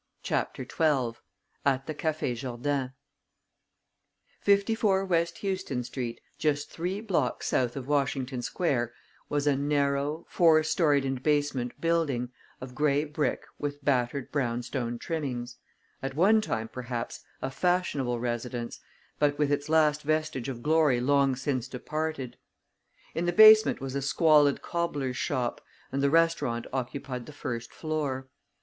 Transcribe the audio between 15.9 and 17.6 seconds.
at one time, perhaps, a